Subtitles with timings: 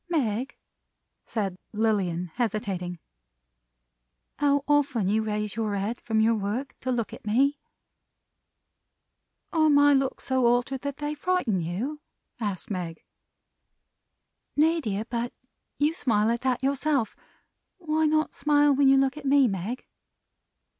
[0.09, 0.57] "Meg,"
[1.27, 2.97] said Lilian, hesitating.
[4.39, 7.59] "How often you raise your head from your work to look at me!"
[9.53, 12.01] "Are my looks so altered, that they frighten you?"
[12.39, 13.03] asked Meg.
[14.55, 15.05] "Nay, dear!
[15.07, 15.33] But
[15.77, 17.15] you smile at that yourself!
[17.77, 19.85] Why not smile when you look at me, Meg?"